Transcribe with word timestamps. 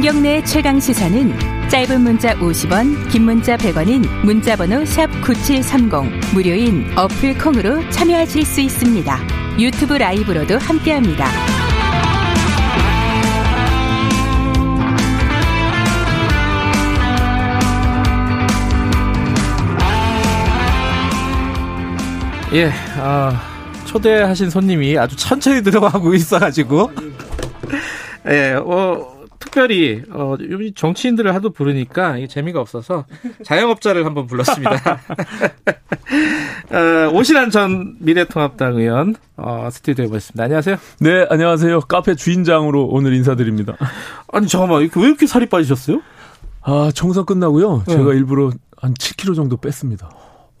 김경래의 0.00 0.46
최강 0.46 0.80
시사는 0.80 1.68
짧은 1.68 2.00
문자 2.00 2.34
50원, 2.36 3.10
긴 3.10 3.24
문자 3.24 3.58
100원인 3.58 4.08
문자번호 4.24 4.82
샵 4.86 5.10
9730 5.20 6.32
무료인 6.32 6.86
어플 6.96 7.36
콩으로 7.36 7.86
참여하실 7.90 8.46
수 8.46 8.62
있습니다. 8.62 9.18
유튜브 9.58 9.92
라이브로도 9.92 10.56
함께합니다. 10.56 11.26
예, 22.54 22.70
아, 22.96 23.38
초대하신 23.84 24.48
손님이 24.48 24.96
아주 24.96 25.14
천천히 25.14 25.62
들어가고 25.62 26.14
있어가지고, 26.14 26.90
예, 28.28 28.54
어, 28.54 29.19
특별히, 29.40 30.02
어, 30.10 30.36
요즘 30.38 30.72
정치인들을 30.74 31.34
하도 31.34 31.50
부르니까 31.50 32.18
이게 32.18 32.28
재미가 32.28 32.60
없어서 32.60 33.06
자영업자를 33.44 34.04
한번 34.04 34.26
불렀습니다. 34.26 34.70
어, 36.70 37.10
오신환 37.12 37.50
전 37.50 37.96
미래통합당 37.98 38.76
의원, 38.76 39.16
어, 39.36 39.68
스튜디오에 39.72 40.06
모셨습니다. 40.08 40.44
안녕하세요. 40.44 40.76
네, 41.00 41.26
안녕하세요. 41.28 41.80
카페 41.80 42.14
주인장으로 42.14 42.86
오늘 42.86 43.14
인사드립니다. 43.14 43.76
아니, 44.32 44.46
잠깐만, 44.46 44.82
왜 44.82 44.88
이렇게 45.08 45.26
살이 45.26 45.46
빠지셨어요? 45.46 46.00
아, 46.62 46.90
청소 46.94 47.24
끝나고요. 47.24 47.84
네. 47.88 47.94
제가 47.96 48.12
일부러 48.12 48.52
한 48.76 48.94
7kg 48.94 49.34
정도 49.34 49.56
뺐습니다. 49.56 50.10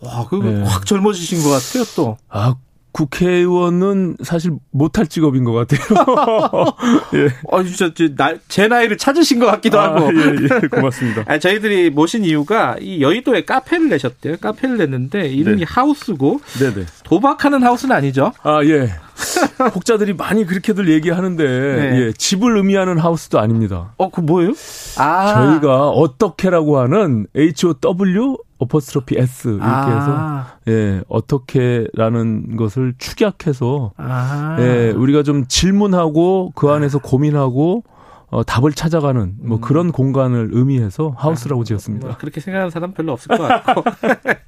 와, 0.00 0.26
그거 0.28 0.48
네. 0.48 0.62
확 0.64 0.86
젊어지신 0.86 1.42
것 1.42 1.50
같아요, 1.50 1.84
또. 1.94 2.16
아, 2.30 2.54
국회의원은 2.92 4.16
사실 4.22 4.52
못할 4.70 5.06
직업인 5.06 5.44
것 5.44 5.52
같아요. 5.52 5.80
예. 7.14 7.28
아, 7.50 7.62
진짜, 7.62 7.92
제, 7.94 8.14
나, 8.14 8.34
제 8.48 8.68
나이를 8.68 8.98
찾으신 8.98 9.38
것 9.38 9.46
같기도 9.46 9.78
하고. 9.78 10.06
아, 10.06 10.10
예, 10.12 10.36
예, 10.62 10.68
고맙습니다. 10.68 11.24
아니, 11.30 11.40
저희들이 11.40 11.90
모신 11.90 12.24
이유가 12.24 12.76
이 12.80 13.00
여의도에 13.00 13.44
카페를 13.44 13.88
내셨대요. 13.88 14.36
카페를 14.38 14.78
냈는데 14.78 15.28
이름이 15.28 15.60
네. 15.60 15.64
하우스고 15.68 16.40
네네. 16.58 16.86
도박하는 17.04 17.62
하우스는 17.62 17.94
아니죠. 17.94 18.32
아, 18.42 18.60
예. 18.64 18.90
혹자들이 19.74 20.14
많이 20.14 20.44
그렇게들 20.46 20.88
얘기하는데, 20.88 21.44
네. 21.44 22.00
예, 22.00 22.12
집을 22.12 22.56
의미하는 22.56 22.98
하우스도 22.98 23.38
아닙니다. 23.38 23.92
어, 23.98 24.10
그 24.10 24.20
뭐예요? 24.20 24.52
아. 24.96 25.34
저희가 25.34 25.88
어떻게라고 25.88 26.78
하는 26.78 27.26
H-O-W 27.36 28.38
어퍼스트로피 28.60 29.16
S 29.18 29.48
이렇게 29.48 29.64
해서 29.64 30.14
아. 30.16 30.54
예, 30.68 31.02
어떻게라는 31.08 32.56
것을 32.56 32.94
축약해서 32.98 33.92
아. 33.96 34.56
예, 34.60 34.90
우리가 34.90 35.22
좀 35.22 35.46
질문하고 35.48 36.52
그 36.54 36.68
안에서 36.68 36.98
고민하고 36.98 37.82
어, 38.30 38.44
답을 38.44 38.72
찾아가는 38.72 39.34
뭐 39.40 39.56
음. 39.56 39.60
그런 39.60 39.90
공간을 39.90 40.50
의미해서 40.52 41.14
하우스라고 41.16 41.60
뭐 41.60 41.64
지었습니다. 41.64 42.16
그렇게 42.18 42.40
생각하는 42.40 42.70
사람 42.70 42.92
별로 42.92 43.12
없을 43.12 43.36
것 43.36 43.42
같고. 43.42 43.82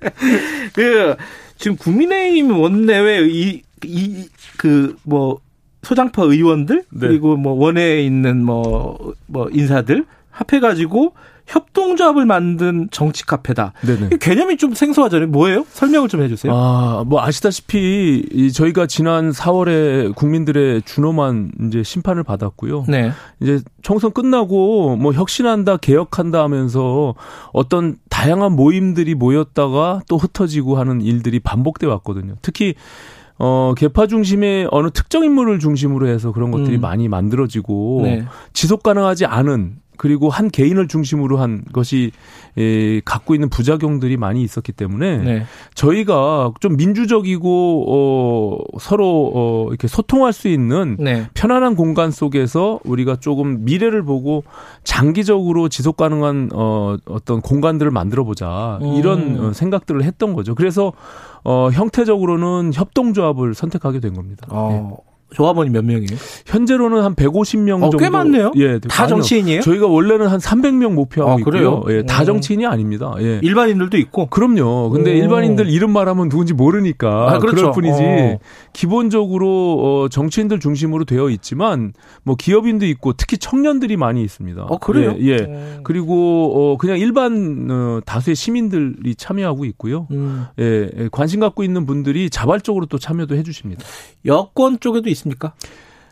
그, 0.72 1.16
지금 1.56 1.76
국민의힘 1.76 2.60
원내외 2.60 3.26
이, 3.28 3.62
이, 3.84 4.28
그, 4.56 4.96
뭐, 5.02 5.40
소장파 5.82 6.22
의원들, 6.22 6.84
네. 6.90 7.08
그리고 7.08 7.36
뭐, 7.36 7.54
원외에 7.54 8.04
있는 8.04 8.44
뭐, 8.44 9.14
뭐, 9.26 9.48
인사들 9.50 10.06
합해가지고 10.30 11.14
협동조합을 11.46 12.24
만든 12.24 12.88
정치 12.90 13.26
카페다. 13.26 13.72
네네. 13.84 14.10
이 14.14 14.18
개념이 14.18 14.56
좀 14.56 14.74
생소하잖아요. 14.74 15.28
뭐예요? 15.28 15.64
설명을 15.70 16.08
좀 16.08 16.22
해주세요. 16.22 16.52
아, 16.54 17.04
뭐 17.06 17.22
아시다시피 17.22 18.24
이 18.30 18.52
저희가 18.52 18.86
지난 18.86 19.30
4월에 19.30 20.14
국민들의 20.14 20.82
준엄한 20.82 21.52
이제 21.66 21.82
심판을 21.82 22.22
받았고요. 22.22 22.84
네. 22.88 23.12
이제 23.40 23.60
총선 23.82 24.12
끝나고 24.12 24.96
뭐 24.96 25.12
혁신한다, 25.12 25.78
개혁한다 25.78 26.42
하면서 26.42 27.14
어떤 27.52 27.96
다양한 28.08 28.52
모임들이 28.52 29.14
모였다가 29.14 30.00
또 30.08 30.16
흩어지고 30.16 30.78
하는 30.78 31.00
일들이 31.00 31.40
반복돼 31.40 31.86
왔거든요. 31.86 32.34
특히 32.42 32.74
어, 33.38 33.74
개파 33.76 34.06
중심의 34.06 34.68
어느 34.70 34.90
특정 34.90 35.24
인물을 35.24 35.58
중심으로 35.58 36.06
해서 36.06 36.32
그런 36.32 36.50
것들이 36.52 36.76
음. 36.76 36.80
많이 36.80 37.08
만들어지고 37.08 38.00
네. 38.04 38.24
지속 38.52 38.82
가능하지 38.82 39.26
않은 39.26 39.78
그리고 40.02 40.30
한 40.30 40.50
개인을 40.50 40.88
중심으로 40.88 41.36
한 41.36 41.62
것이 41.72 42.10
에, 42.58 43.00
갖고 43.04 43.36
있는 43.36 43.48
부작용들이 43.48 44.16
많이 44.16 44.42
있었기 44.42 44.72
때문에 44.72 45.18
네. 45.18 45.42
저희가 45.76 46.50
좀 46.58 46.76
민주적이고 46.76 47.84
어, 47.88 48.78
서로 48.80 49.30
어, 49.32 49.66
이렇게 49.68 49.86
소통할 49.86 50.32
수 50.32 50.48
있는 50.48 50.96
네. 50.98 51.28
편안한 51.34 51.76
공간 51.76 52.10
속에서 52.10 52.80
우리가 52.82 53.20
조금 53.20 53.64
미래를 53.64 54.02
보고 54.02 54.42
장기적으로 54.82 55.68
지속 55.68 55.96
가능한 55.96 56.50
어, 56.52 56.96
어떤 57.04 57.40
공간들을 57.40 57.92
만들어 57.92 58.24
보자 58.24 58.80
음. 58.82 58.94
이런 58.94 59.38
어, 59.38 59.52
생각들을 59.52 60.02
했던 60.02 60.32
거죠. 60.32 60.56
그래서 60.56 60.92
어, 61.44 61.70
형태적으로는 61.72 62.72
협동조합을 62.74 63.54
선택하게 63.54 64.00
된 64.00 64.14
겁니다. 64.14 64.48
예. 64.50 64.56
어, 64.56 64.96
조합원이 65.34 65.70
몇 65.70 65.84
명이에요? 65.84 66.06
현재로는 66.46 67.02
한 67.02 67.14
150명 67.14 67.78
어, 67.78 67.80
정도. 67.90 67.98
꽤 67.98 68.10
많네요. 68.10 68.52
예, 68.56 68.78
다 68.78 69.04
아니요. 69.04 69.16
정치인이에요? 69.16 69.60
저희가 69.62 69.86
원래는 69.86 70.26
한 70.28 70.38
300명 70.38 70.92
목표하고 70.92 71.32
아, 71.32 71.44
그래요? 71.44 71.78
있고요. 71.80 71.96
예, 71.98 72.02
다 72.04 72.22
음. 72.22 72.26
정치인이 72.26 72.66
아닙니다. 72.66 73.14
예. 73.20 73.40
일반인들도 73.42 73.96
있고. 73.98 74.26
그럼요. 74.26 74.90
근데 74.90 75.12
오. 75.12 75.14
일반인들 75.14 75.68
이름 75.68 75.92
말하면 75.92 76.28
누군지 76.28 76.52
모르니까 76.54 77.32
아, 77.32 77.38
그렇죠. 77.38 77.56
그럴 77.56 77.72
뿐이지. 77.72 78.02
어. 78.02 78.38
기본적으로 78.72 79.78
어, 80.04 80.08
정치인들 80.08 80.60
중심으로 80.60 81.04
되어 81.04 81.30
있지만 81.30 81.92
뭐 82.22 82.36
기업인도 82.36 82.86
있고 82.86 83.14
특히 83.14 83.38
청년들이 83.38 83.96
많이 83.96 84.22
있습니다. 84.22 84.62
어, 84.62 84.78
그래요? 84.78 85.14
예. 85.20 85.22
예. 85.32 85.36
음. 85.38 85.80
그리고 85.82 86.72
어, 86.72 86.76
그냥 86.76 86.98
일반 86.98 87.68
어, 87.70 88.00
다수의 88.04 88.36
시민들이 88.36 89.14
참여하고 89.14 89.64
있고요. 89.64 90.06
음. 90.10 90.44
예, 90.58 90.90
예, 90.96 91.08
관심 91.10 91.40
갖고 91.40 91.64
있는 91.64 91.86
분들이 91.86 92.28
자발적으로 92.28 92.86
또 92.86 92.98
참여도 92.98 93.34
해주십니다. 93.36 93.82
여권 94.26 94.78
쪽에도 94.78 95.08
있 95.08 95.21
습니까? 95.22 95.54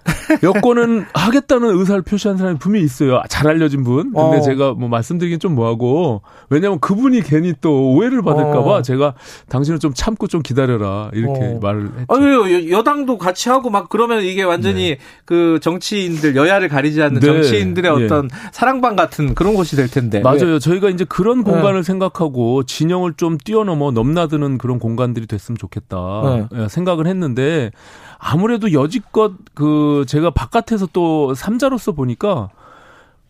여권은 0.43 1.07
하겠다는 1.13 1.79
의사를 1.79 2.03
표시한 2.03 2.37
사람이 2.37 2.59
분명히 2.59 2.85
있어요. 2.85 3.23
잘 3.29 3.49
알려진 3.49 3.85
분. 3.85 4.13
근데 4.13 4.39
어. 4.39 4.41
제가 4.41 4.73
뭐 4.73 4.89
말씀드리긴 4.89 5.39
좀 5.39 5.55
뭐하고 5.55 6.23
왜냐면 6.49 6.79
그분이 6.81 7.23
괜히 7.23 7.55
또 7.61 7.93
오해를 7.93 8.23
받을까봐 8.23 8.71
어. 8.71 8.83
제가 8.83 9.15
당신은 9.49 9.81
좀 9.81 9.93
참고 9.95 10.27
좀 10.27 10.43
기다려라 10.43 11.11
이렇게 11.13 11.55
어. 11.55 11.59
말을 11.61 11.85
했죠. 11.85 12.07
아유, 12.09 12.71
여당도 12.71 13.19
같이 13.19 13.49
하고 13.49 13.71
막 13.71 13.89
그러면 13.89 14.23
이게 14.23 14.43
완전히 14.43 14.97
그 15.25 15.59
정치인들 15.63 16.37
여야를 16.37 16.69
가리지 16.69 17.03
않는 17.03 17.21
네. 17.21 17.27
정치인들의 17.27 18.01
예. 18.01 18.05
어떤 18.05 18.29
사랑방 18.53 18.97
같은 18.97 19.35
그런 19.35 19.55
곳이 19.55 19.77
될 19.77 19.89
텐데. 19.89 20.21
맞아요. 20.21 20.59
저희가 20.59 20.91
이제 20.91 21.05
그런 21.05 21.45
네. 21.45 21.51
공간을 21.51 21.85
생각하고 21.85 22.65
진영을 22.65 23.15
좀 23.15 23.39
뛰어넘어 23.39 23.91
넘나드는 23.91 24.59
그런 24.59 24.79
공간들이 24.79 25.27
됐으면 25.27 25.59
좋겠다 25.59 26.23
네. 26.25 26.63
예, 26.63 26.69
생각을 26.69 27.07
했는데 27.07 27.71
아무래도 28.19 28.73
여지껏 28.73 29.33
그 29.55 30.00
제가 30.05 30.31
바깥에서 30.31 30.89
또 30.93 31.35
삼자로서 31.35 31.93
보니까 31.93 32.51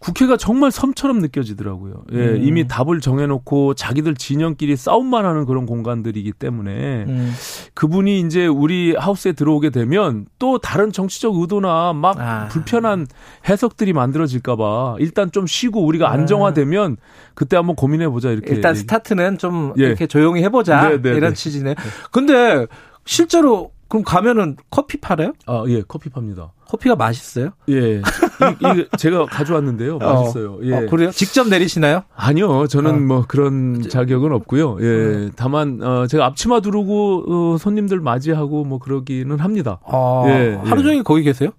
국회가 0.01 0.39
정말 0.39 0.71
섬처럼 0.71 1.19
느껴지더라고요. 1.19 2.05
예, 2.13 2.17
음. 2.17 2.39
이미 2.43 2.67
답을 2.67 3.01
정해놓고 3.01 3.75
자기들 3.75 4.15
진영끼리 4.15 4.75
싸움만 4.75 5.27
하는 5.27 5.45
그런 5.45 5.67
공간들이기 5.67 6.33
때문에 6.33 7.05
음. 7.07 7.33
그분이 7.75 8.21
이제 8.21 8.47
우리 8.47 8.95
하우스에 8.97 9.33
들어오게 9.33 9.69
되면 9.69 10.25
또 10.39 10.57
다른 10.57 10.91
정치적 10.91 11.37
의도나 11.37 11.93
막 11.93 12.19
아. 12.19 12.49
불편한 12.49 13.07
해석들이 13.47 13.93
만들어질까봐 13.93 14.97
일단 15.01 15.31
좀 15.33 15.47
쉬고 15.47 15.85
우리가 15.85 16.09
아. 16.09 16.13
안정화되면 16.13 16.97
그때 17.35 17.57
한번 17.57 17.77
고민해보자 17.77 18.31
이렇게. 18.31 18.55
일단 18.55 18.75
스타트는 18.75 19.37
좀 19.37 19.75
예. 19.79 19.83
이렇게 19.85 20.07
조용히 20.07 20.43
해보자 20.43 20.89
네, 20.89 21.03
네, 21.03 21.11
이런 21.11 21.35
네. 21.35 21.35
취지네. 21.35 21.75
근데 22.11 22.67
실제로 23.05 23.71
그럼 23.91 24.05
가면은 24.05 24.57
커피 24.71 24.99
팔아요? 25.01 25.33
아, 25.47 25.65
예, 25.67 25.83
커피 25.83 26.11
팝니다. 26.11 26.53
커피가 26.69 26.95
맛있어요? 26.95 27.51
예. 27.69 27.97
이, 27.97 28.01
이 28.01 28.87
제가 28.97 29.27
가져왔는데요. 29.27 29.99
맛있어요. 29.99 30.61
예. 30.63 30.75
어, 30.75 30.87
그래요? 30.89 31.11
직접 31.11 31.49
내리시나요? 31.49 32.05
아니요, 32.15 32.69
저는 32.69 32.91
어. 32.91 32.99
뭐 32.99 33.25
그런 33.27 33.83
자격은 33.83 34.33
없고요. 34.33 34.79
예. 34.81 35.31
다만, 35.35 35.83
어, 35.83 36.07
제가 36.07 36.25
앞치마 36.27 36.61
두르고, 36.61 37.25
어, 37.27 37.57
손님들 37.59 37.99
맞이하고 37.99 38.65
뭐 38.65 38.79
그러기는 38.79 39.41
합니다. 39.41 39.81
아, 39.85 40.23
예, 40.29 40.61
하루 40.65 40.83
예. 40.83 40.85
종일 40.85 41.03
거기 41.03 41.25
계세요? 41.25 41.51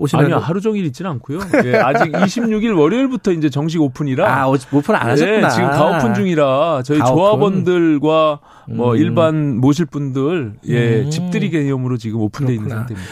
오시나요? 0.00 0.26
아니요, 0.26 0.36
하루 0.38 0.60
종일 0.60 0.84
있지는 0.86 1.10
않고요. 1.10 1.40
예, 1.64 1.74
아직 1.76 2.12
26일 2.14 2.78
월요일부터 2.78 3.32
이제 3.32 3.50
정식 3.50 3.80
오픈이라. 3.82 4.32
아, 4.42 4.46
오- 4.48 4.54
오픈 4.72 4.94
안 4.94 5.10
하셨구나. 5.10 5.46
예, 5.46 5.50
지금 5.50 5.70
가오픈 5.70 6.14
중이라 6.14 6.82
저희 6.84 6.98
가오픈. 7.00 7.16
조합원들과 7.16 8.40
뭐 8.70 8.92
음. 8.92 8.96
일반 8.96 9.58
모실 9.58 9.86
분들 9.86 10.54
예, 10.68 11.02
음. 11.02 11.10
집들이 11.10 11.50
개념으로 11.50 11.96
지금 11.96 12.20
오픈돼 12.20 12.54
있는. 12.54 12.68
상태입니다. 12.68 13.10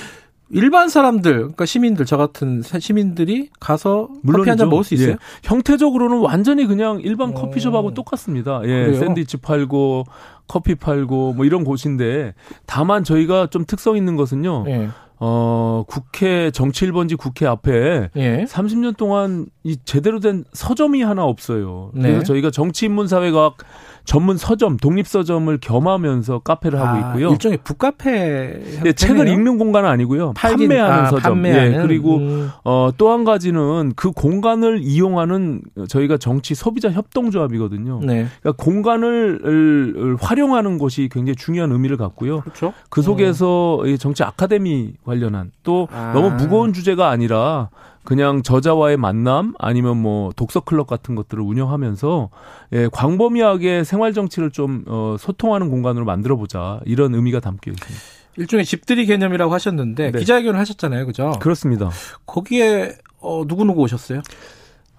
일반 0.51 0.89
사람들, 0.89 1.33
그러니까 1.39 1.67
시민들, 1.67 2.07
저 2.07 2.17
같은 2.17 2.63
시민들이 2.63 3.49
가서 3.59 4.09
커피 4.25 4.49
한 4.49 4.57
잔. 4.57 4.69
먹을 4.69 4.85
수 4.85 4.95
있어요? 4.95 5.11
예. 5.11 5.17
형태적으로는 5.43 6.19
완전히 6.21 6.67
그냥 6.67 7.01
일반 7.03 7.31
오. 7.31 7.35
커피숍하고 7.35 7.95
똑같습니다. 7.95 8.61
예, 8.63 8.69
그래요? 8.69 8.95
샌드위치 9.01 9.39
팔고 9.39 10.05
커피 10.47 10.77
팔고 10.77 11.33
뭐 11.33 11.45
이런 11.45 11.65
곳인데 11.65 12.35
다만 12.65 13.03
저희가 13.03 13.49
좀 13.49 13.65
특성 13.67 13.97
있는 13.97 14.15
것은요. 14.15 14.65
예. 14.69 14.89
어, 15.19 15.85
국회 15.89 16.51
정치 16.51 16.87
1번지 16.87 17.17
국회 17.17 17.47
앞에 17.47 18.11
예. 18.17 18.45
30년 18.45 18.97
동안 18.97 19.47
이 19.65 19.77
제대로 19.85 20.21
된 20.21 20.45
서점이 20.53 21.03
하나 21.03 21.25
없어요. 21.25 21.91
네. 21.95 22.03
그래서 22.11 22.25
저희가 22.25 22.51
정치인문사회과학 22.51 23.57
전문 24.05 24.37
서점, 24.37 24.77
독립 24.77 25.09
서점을 25.09 25.59
겸하면서 25.61 26.39
카페를 26.41 26.79
하고 26.79 27.05
아, 27.05 27.09
있고요. 27.09 27.31
일종의 27.33 27.59
북카페. 27.65 28.81
네, 28.85 28.93
책을 28.93 29.27
읽는 29.27 29.59
공간은 29.59 29.89
아니고요. 29.91 30.33
팔긴- 30.35 30.69
판매하는 30.69 30.95
아, 30.97 31.07
서점. 31.07 31.23
판매하는? 31.23 31.73
예, 31.73 31.83
그리고 31.83 32.19
음. 32.19 32.51
어, 32.63 32.91
또 32.97 33.07
한 33.11 33.25
가지는 33.25 33.93
그 33.97 34.13
공간을 34.13 34.81
이용하는 34.83 35.63
저희가 35.89 36.19
정치 36.19 36.55
소비자 36.55 36.89
협동조합이거든요. 36.91 38.01
네. 38.05 38.27
그러니까 38.43 38.53
공간을 38.65 39.41
을, 39.45 40.17
활용하는 40.21 40.79
것이 40.79 41.09
굉장히 41.11 41.35
중요한 41.37 41.73
의미를 41.73 41.97
갖고요. 41.97 42.41
그렇죠. 42.43 42.73
그 42.91 43.03
속에서 43.03 43.83
이 43.87 43.99
정치 43.99 44.23
아카데미 44.23 44.93
관련한 45.07 45.53
또 45.63 45.89
아. 45.91 46.13
너무 46.13 46.31
무거운 46.33 46.73
주제가 46.75 47.09
아니라 47.09 47.71
그냥 48.05 48.43
저자와의 48.43 48.97
만남 48.97 49.55
아니면 49.59 49.97
뭐 49.97 50.31
독서 50.37 50.61
클럽 50.61 50.87
같은 50.87 51.15
것들을 51.15 51.43
운영하면서 51.43 52.31
예, 52.73 52.89
광범위하게 52.93 53.85
생활 53.85 54.13
정치를 54.13 54.51
좀 54.51 54.85
어, 54.87 55.17
소통하는 55.19 55.71
공간으로 55.71 56.05
만들어 56.05 56.37
보자 56.37 56.81
이런 56.85 57.15
의미가 57.15 57.41
담겨 57.41 57.73
있습니다. 57.73 58.05
일종의 58.37 58.65
집들이 58.65 59.07
개념이라고 59.07 59.53
하셨는데 59.53 60.13
네. 60.13 60.19
기자회견을 60.19 60.61
하셨잖아요, 60.61 61.07
그죠? 61.07 61.33
그렇습니다. 61.41 61.91
거기에 62.27 62.93
어, 63.19 63.45
누구 63.47 63.65
누구 63.65 63.81
오셨어요? 63.83 64.21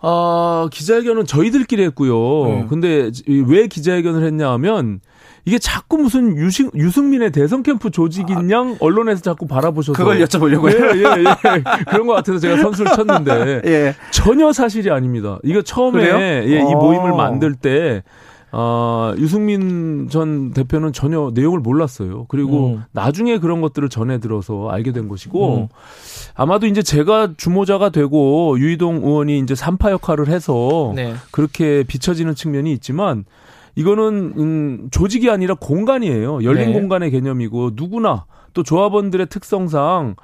아, 0.01 0.67
기자회견은 0.71 1.25
저희들끼리 1.25 1.83
했고요. 1.85 2.45
네. 2.45 2.65
근데 2.69 3.11
왜 3.47 3.67
기자회견을 3.67 4.23
했냐 4.25 4.51
하면 4.51 4.99
이게 5.47 5.59
자꾸 5.59 5.97
무슨 5.97 6.35
유승, 6.35 6.69
유승민의 6.75 7.31
대선 7.31 7.63
캠프 7.63 7.89
조직인 7.89 8.51
양 8.51 8.75
언론에서 8.81 9.21
자꾸 9.21 9.47
바라보셔서 9.47 9.93
아. 9.93 9.97
그걸 9.97 10.19
여쭤보려고요. 10.25 10.73
예, 10.73 10.99
예, 10.99 11.23
예. 11.23 11.63
그런 11.89 12.05
것 12.05 12.15
같아서 12.15 12.37
제가 12.37 12.57
선수를 12.57 12.91
쳤는데 12.91 13.61
예. 13.65 13.95
전혀 14.11 14.51
사실이 14.51 14.91
아닙니다. 14.91 15.39
이거 15.45 15.61
처음에 15.61 16.01
그래요? 16.01 16.17
예, 16.19 16.45
이 16.45 16.73
어. 16.73 16.77
모임을 16.77 17.13
만들 17.13 17.55
때 17.55 18.03
아, 18.51 19.15
유승민 19.19 20.09
전 20.09 20.51
대표는 20.51 20.91
전혀 20.91 21.31
내용을 21.33 21.61
몰랐어요. 21.61 22.25
그리고 22.27 22.75
음. 22.75 22.83
나중에 22.91 23.37
그런 23.37 23.61
것들을 23.61 23.87
전해 23.87 24.19
들어서 24.19 24.67
알게 24.67 24.91
된 24.91 25.07
것이고 25.07 25.55
음. 25.55 25.67
아마도 26.35 26.67
이제 26.67 26.83
제가 26.83 27.35
주모자가 27.37 27.87
되고 27.91 28.59
유이동 28.59 28.97
의원이 28.97 29.39
이제 29.39 29.55
삼파 29.55 29.91
역할을 29.91 30.27
해서 30.27 30.91
네. 30.93 31.13
그렇게 31.31 31.85
비춰지는 31.87 32.35
측면이 32.35 32.73
있지만 32.73 33.23
이거는 33.77 34.33
음, 34.37 34.87
조직이 34.89 35.29
아니라 35.29 35.53
공간이에요. 35.53 36.43
열린 36.43 36.67
네. 36.67 36.73
공간의 36.73 37.11
개념이고 37.11 37.71
누구나 37.75 38.25
또 38.53 38.63
조합원들의 38.63 39.27
특성상 39.27 40.15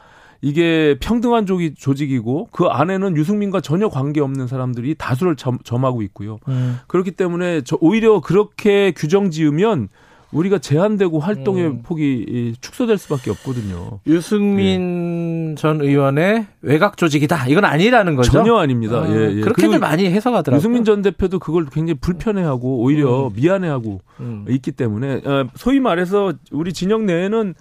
이게 0.41 0.97
평등한 0.99 1.45
조기, 1.45 1.75
조직이고 1.75 2.49
그 2.51 2.65
안에는 2.65 3.15
유승민과 3.15 3.61
전혀 3.61 3.89
관계없는 3.89 4.47
사람들이 4.47 4.95
다수를 4.95 5.35
점, 5.35 5.59
점하고 5.63 6.01
있고요. 6.01 6.39
음. 6.47 6.79
그렇기 6.87 7.11
때문에 7.11 7.61
저 7.61 7.77
오히려 7.79 8.21
그렇게 8.21 8.91
규정 8.91 9.29
지으면 9.29 9.87
우리가 10.33 10.57
제한되고 10.57 11.19
활동의 11.19 11.65
음. 11.65 11.81
폭이 11.83 12.25
이, 12.27 12.53
축소될 12.59 12.97
수밖에 12.97 13.31
없거든요. 13.31 13.99
유승민 14.07 15.55
전 15.57 15.81
의원의 15.81 16.47
외곽 16.61 16.97
조직이다. 16.97 17.47
이건 17.47 17.65
아니라는 17.65 18.15
거죠. 18.15 18.31
전혀 18.31 18.55
아닙니다. 18.55 18.99
어, 18.99 19.07
예, 19.09 19.37
예. 19.37 19.41
그렇게들 19.41 19.79
많이 19.79 20.05
해석하더라고요. 20.05 20.57
유승민 20.57 20.83
전 20.83 21.01
대표도 21.01 21.39
그걸 21.39 21.65
굉장히 21.71 21.99
불편해하고 21.99 22.79
오히려 22.79 23.31
미안해하고 23.35 24.01
음. 24.19 24.45
있기 24.49 24.71
때문에 24.71 25.21
어, 25.25 25.47
소위 25.55 25.79
말해서 25.79 26.33
우리 26.51 26.73
진영 26.73 27.05
내에는 27.05 27.53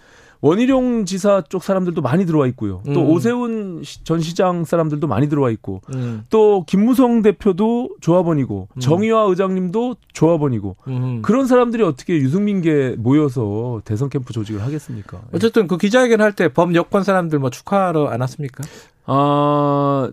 원희룡 0.43 1.05
지사 1.05 1.41
쪽 1.49 1.63
사람들도 1.63 2.03
많이 2.03 2.27
들어와 2.27 2.49
있고요. 2.49 2.83
또 2.93 3.01
음. 3.03 3.11
오세훈 3.11 3.83
시- 3.85 4.03
전 4.03 4.21
시장 4.21 4.65
사람들도 4.65 5.07
많이 5.07 5.29
들어와 5.29 5.51
있고 5.51 5.81
음. 5.95 6.25
또 6.31 6.65
김무성 6.67 7.23
대표도 7.23 7.91
조합원이고 8.01 8.69
음. 8.75 8.81
정의화 8.81 9.23
의장님도 9.23 9.97
조합원이고 10.13 10.77
음. 10.89 11.23
그런 11.23 11.47
사람들이 11.47 11.85
어떻게 11.85 12.17
유승민계 12.17 12.97
모여서 12.99 13.81
대선 13.85 14.11
캠프 14.11 14.33
조직을 14.33 14.63
하겠습니까? 14.63 15.23
어쨌든 15.33 15.69
그 15.69 15.77
기자회견 15.79 16.21
할때법 16.21 16.75
여권 16.75 17.05
사람들 17.05 17.39
뭐 17.39 17.49
축하하러 17.49 18.09
안 18.09 18.21
왔습니까? 18.23 18.65
아, 19.07 20.11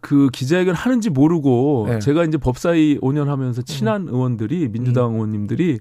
그 0.00 0.28
기자회견 0.32 0.74
하는지 0.76 1.10
모르고 1.10 1.86
네. 1.88 1.98
제가 1.98 2.24
이제 2.24 2.38
법사위 2.38 3.00
5년 3.00 3.24
하면서 3.26 3.60
친한 3.62 4.06
의원들이 4.08 4.68
민주당 4.68 5.14
의원님들이 5.14 5.80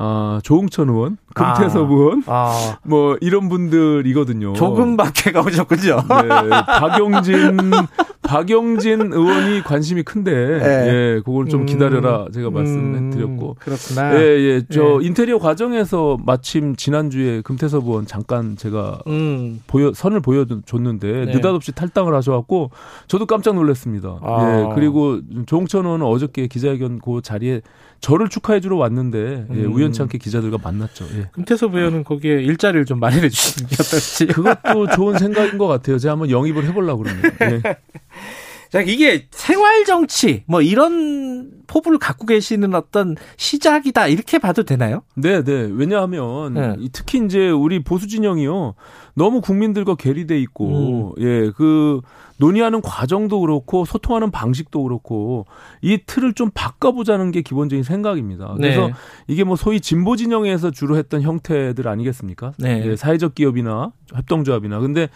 아, 0.00 0.40
조응천 0.44 0.88
의원, 0.88 1.16
금태섭 1.34 1.88
아. 1.90 1.92
의원 1.92 2.22
아, 2.26 2.78
뭐 2.84 3.16
이런 3.20 3.48
분들이거든요. 3.48 4.52
조금밖에 4.52 5.32
가보셨군요. 5.32 5.96
네, 5.96 6.48
박용진 6.78 7.56
박용진 8.22 9.12
의원이 9.12 9.62
관심이 9.64 10.02
큰데 10.02 10.30
예, 10.30 11.20
그걸 11.24 11.48
좀 11.48 11.62
음, 11.62 11.66
기다려라 11.66 12.26
제가 12.32 12.48
음, 12.48 12.54
말씀드렸고 12.54 13.56
그렇구나. 13.58 14.14
예, 14.14 14.20
예. 14.20 14.62
저 14.70 15.00
예. 15.02 15.06
인테리어 15.06 15.38
과정에서 15.38 16.18
마침 16.24 16.76
지난주에 16.76 17.40
금태섭 17.40 17.84
의원 17.86 18.06
잠깐 18.06 18.56
제가 18.56 19.00
음. 19.06 19.60
보여 19.66 19.92
선을 19.94 20.20
보여줬는데 20.20 21.12
네. 21.26 21.32
느닷없이 21.32 21.72
탈당을 21.72 22.14
하셔갖고 22.14 22.70
저도 23.08 23.26
깜짝 23.26 23.54
놀랐습니다. 23.54 24.18
아. 24.22 24.68
예 24.70 24.74
그리고 24.74 25.20
조홍천 25.46 25.86
의원은 25.86 26.06
어저께 26.06 26.46
기자회견 26.46 27.00
그 27.00 27.20
자리에 27.22 27.62
저를 28.00 28.28
축하해 28.28 28.60
주러 28.60 28.76
왔는데 28.76 29.46
예, 29.50 29.54
음. 29.64 29.72
우연치 29.74 30.00
않게 30.02 30.18
기자들과 30.18 30.58
만났죠. 30.62 31.06
예. 31.16 31.28
금태섭 31.32 31.74
의원은 31.74 32.04
거기에 32.04 32.42
일자리를 32.42 32.84
좀 32.84 33.00
마련해 33.00 33.28
주시는 33.28 33.68
게 33.68 33.74
어떨지. 33.80 34.26
그것도 34.26 34.88
좋은 34.94 35.18
생각인 35.18 35.58
것 35.58 35.66
같아요. 35.66 35.98
제가 35.98 36.12
한번 36.12 36.30
영입을 36.30 36.64
해보려고 36.64 37.02
그럽니다. 37.02 37.50
예. 37.50 37.62
자, 38.70 38.80
이게 38.80 39.26
생활 39.30 39.84
정치 39.84 40.42
뭐 40.46 40.60
이런 40.60 41.50
포부를 41.66 41.98
갖고 41.98 42.26
계시는 42.26 42.74
어떤 42.74 43.16
시작이다 43.36 44.08
이렇게 44.08 44.38
봐도 44.38 44.62
되나요? 44.62 45.02
네, 45.14 45.42
네. 45.42 45.68
왜냐하면 45.70 46.54
네. 46.54 46.76
이 46.78 46.88
특히 46.92 47.24
이제 47.24 47.50
우리 47.50 47.82
보수 47.82 48.06
진영이요 48.06 48.74
너무 49.14 49.40
국민들과 49.40 49.94
괴리돼 49.94 50.40
있고 50.40 51.14
예그 51.18 52.00
논의하는 52.38 52.80
과정도 52.80 53.40
그렇고 53.40 53.84
소통하는 53.84 54.30
방식도 54.30 54.82
그렇고 54.82 55.46
이 55.82 55.98
틀을 56.06 56.34
좀 56.34 56.50
바꿔보자는 56.54 57.32
게 57.32 57.42
기본적인 57.42 57.82
생각입니다. 57.82 58.54
그래서 58.56 58.88
네. 58.88 58.92
이게 59.26 59.44
뭐 59.44 59.56
소위 59.56 59.80
진보 59.80 60.16
진영에서 60.16 60.70
주로 60.70 60.96
했던 60.96 61.22
형태들 61.22 61.88
아니겠습니까? 61.88 62.52
네. 62.58 62.82
예, 62.86 62.96
사회적 62.96 63.34
기업이나 63.34 63.92
협동조합이나 64.14 64.78
근데 64.78 65.08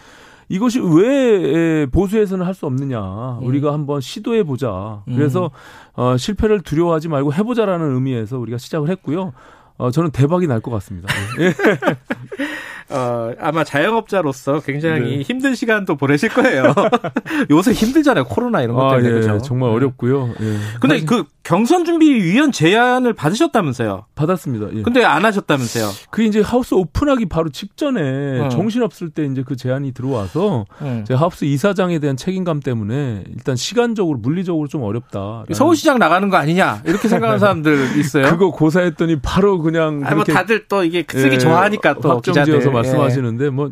이것이 0.53 0.81
왜 0.81 1.87
보수에서는 1.87 2.45
할 2.45 2.53
수 2.55 2.67
없느냐? 2.67 3.01
음. 3.41 3.47
우리가 3.47 3.73
한번 3.73 4.01
시도해 4.03 4.43
보자. 4.43 5.03
그래서 5.07 5.51
어, 5.95 6.17
실패를 6.19 6.61
두려워하지 6.61 7.09
말고 7.09 7.33
해보자라는 7.33 7.95
의미에서 7.95 8.39
우리가 8.39 8.59
시작을 8.59 8.91
했고요. 8.91 9.33
어, 9.79 9.91
저는 9.91 10.11
대박이 10.11 10.47
날 10.47 10.61
것 10.61 10.71
같습니다. 10.73 11.09
예. 11.41 11.55
어, 12.95 13.33
아마 13.41 13.65
자영업자로서 13.65 14.61
굉장히 14.61 15.17
네. 15.17 15.23
힘든 15.23 15.55
시간도 15.55 15.97
보내실 15.97 16.29
거예요. 16.29 16.75
요새 17.51 17.73
힘들잖아요. 17.73 18.25
코로나 18.25 18.61
이런 18.61 18.77
것 18.77 18.87
아, 18.87 18.97
때문에. 18.97 19.09
예, 19.09 19.21
그죠? 19.21 19.39
정말 19.39 19.71
네. 19.71 19.77
어렵고요. 19.77 20.29
예. 20.41 20.57
근데 20.79 20.97
사실 20.97 21.07
그 21.07 21.25
경선 21.45 21.85
준비위원 21.85 22.53
제안을 22.53 23.15
받으셨다면서요? 23.15 24.07
받았습니다. 24.15 24.69
예. 24.77 24.83
근데 24.83 25.05
안 25.05 25.25
하셨다면서요? 25.25 25.91
그 26.11 26.23
이제 26.23 26.41
하우스 26.41 26.75
오픈하기 26.75 27.27
바로 27.27 27.49
직전에 27.49 28.41
어. 28.41 28.49
정신 28.49 28.83
없을 28.83 29.11
때 29.11 29.25
이제 29.25 29.43
그 29.45 29.57
제안이 29.57 29.93
들어와서 29.93 30.67
응. 30.83 31.05
제가 31.07 31.21
하우스 31.21 31.45
이사장에 31.45 31.99
대한 31.99 32.17
책임감 32.17 32.61
때문에 32.61 33.25
일단 33.29 33.57
시간적으로 33.57 34.19
물리적으로 34.19 34.69
좀 34.69 34.83
어렵다. 34.83 35.45
서울시장 35.53 35.99
나가는 35.99 36.29
거 36.29 36.37
아니냐 36.37 36.83
이렇게 36.87 37.09
생각하는 37.09 37.39
사람들 37.41 37.99
있어요. 37.99 38.27
그거 38.31 38.51
고사했더니 38.53 39.21
바로 39.21 39.59
그냥 39.61 40.03
아니 40.05 40.15
뭐 40.15 40.25
그렇게 40.25 40.33
다들 40.33 40.69
또 40.69 40.85
이게 40.85 41.05
쓰기 41.11 41.35
예, 41.35 41.39
좋아하니까 41.39 41.95
또 41.95 42.09
확정지어서. 42.11 42.71
말씀하시는데 42.71 43.51
뭐 43.51 43.71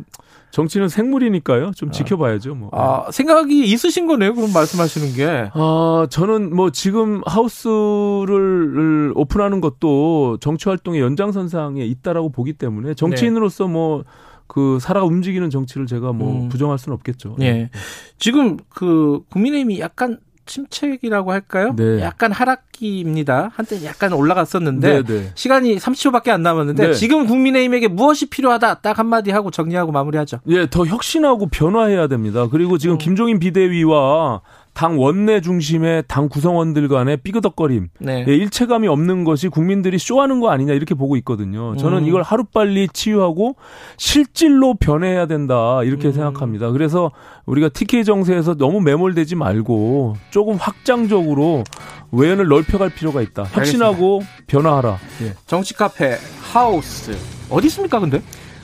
정치는 0.51 0.89
생물이니까요. 0.89 1.71
좀 1.75 1.91
지켜봐야죠. 1.91 2.55
뭐. 2.55 2.69
아, 2.73 3.09
생각이 3.11 3.63
있으신 3.65 4.07
거네요. 4.07 4.33
그럼 4.33 4.51
말씀하시는 4.53 5.13
게. 5.13 5.49
아, 5.53 6.07
저는 6.09 6.55
뭐 6.55 6.69
지금 6.71 7.21
하우스를 7.25 9.13
오픈하는 9.15 9.61
것도 9.61 10.37
정치 10.41 10.69
활동의 10.69 11.01
연장선상에 11.01 11.83
있다라고 11.85 12.29
보기 12.29 12.53
때문에 12.53 12.93
정치인으로서 12.93 13.67
뭐 13.67 14.03
그 14.51 14.79
살아 14.81 15.05
움직이는 15.05 15.49
정치를 15.49 15.87
제가 15.87 16.11
뭐 16.11 16.33
음. 16.33 16.49
부정할 16.49 16.77
수는 16.77 16.93
없겠죠. 16.95 17.37
예. 17.39 17.69
지금 18.17 18.57
그 18.67 19.21
국민의힘이 19.29 19.79
약간 19.79 20.19
침체기라고 20.51 21.31
할까요? 21.31 21.73
네. 21.77 22.01
약간 22.01 22.31
하락기입니다. 22.31 23.51
한때 23.53 23.83
약간 23.85 24.11
올라갔었는데 24.11 25.03
네, 25.03 25.03
네. 25.03 25.31
시간이 25.35 25.77
30초밖에 25.77 26.29
안 26.29 26.43
남았는데 26.43 26.87
네. 26.87 26.93
지금 26.93 27.25
국민의힘에게 27.25 27.87
무엇이 27.87 28.29
필요하다 28.29 28.75
딱 28.75 28.99
한마디 28.99 29.31
하고 29.31 29.49
정리하고 29.49 29.91
마무리하죠. 29.91 30.39
예, 30.47 30.69
더 30.69 30.85
혁신하고 30.85 31.47
변화해야 31.47 32.07
됩니다. 32.07 32.47
그리고 32.51 32.77
지금 32.77 32.95
음. 32.95 32.97
김종인 32.97 33.39
비대위와 33.39 34.41
당 34.73 34.99
원내 34.99 35.41
중심의 35.41 36.03
당 36.07 36.29
구성원들 36.29 36.87
간의 36.87 37.17
삐그덕거림, 37.17 37.89
네. 37.99 38.25
예, 38.27 38.33
일체감이 38.33 38.87
없는 38.87 39.23
것이 39.23 39.49
국민들이 39.49 39.97
쇼하는 39.97 40.39
거 40.39 40.49
아니냐 40.49 40.73
이렇게 40.73 40.95
보고 40.95 41.15
있거든요. 41.17 41.75
저는 41.77 41.99
음. 41.99 42.07
이걸 42.07 42.21
하루빨리 42.21 42.87
치유하고 42.93 43.55
실질로 43.97 44.73
변해야 44.75 45.25
된다 45.27 45.83
이렇게 45.83 46.07
음. 46.07 46.13
생각합니다. 46.13 46.71
그래서 46.71 47.11
우리가 47.45 47.69
TK 47.69 48.03
정세에서 48.05 48.55
너무 48.55 48.79
매몰되지 48.81 49.35
말고 49.35 50.15
조금 50.29 50.55
확장적으로 50.55 51.63
외연을 52.11 52.47
넓혀갈 52.47 52.89
필요가 52.89 53.21
있다. 53.21 53.43
혁신하고 53.43 54.21
변화하라. 54.47 54.97
예. 55.23 55.33
정치 55.47 55.73
카페 55.73 56.17
하우스 56.41 57.17
어디 57.49 57.67
있습니까, 57.67 57.99
근데? 57.99 58.21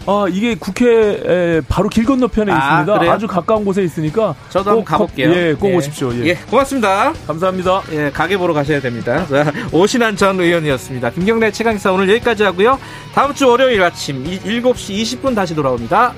아 0.08 0.26
이게 0.30 0.56
국회 0.56 1.62
바로 1.68 1.90
길 1.90 2.06
건너편에 2.06 2.52
아, 2.52 2.58
있습니다. 2.58 3.00
그래요? 3.00 3.12
아주 3.12 3.28
가까운 3.28 3.66
곳에 3.66 3.84
있으니까 3.84 4.34
저도 4.50 4.70
한번 4.70 4.86
꼭 4.86 4.86
가볼게요. 4.86 5.32
예, 5.34 5.54
꼭 5.54 5.70
예. 5.70 5.76
오십시오. 5.76 6.14
예. 6.16 6.28
예, 6.28 6.34
고맙습니다. 6.50 7.14
감사합니다. 7.28 7.82
예, 7.92 8.10
가게 8.12 8.38
보러 8.38 8.54
가셔야 8.54 8.80
됩니다. 8.80 9.26
자, 9.28 9.52
오신환 9.72 10.16
전 10.16 10.40
의원이었습니다. 10.40 11.12
김경래 11.12 11.52
최강기사 11.52 11.92
오늘 11.92 12.10
여기까지 12.10 12.44
하고요. 12.44 12.80
다음 13.14 13.34
주 13.34 13.50
월요일 13.50 13.84
아침 13.84 14.24
7시 14.24 15.22
20분 15.22 15.36
다시 15.36 15.54
돌아옵니다. 15.54 16.14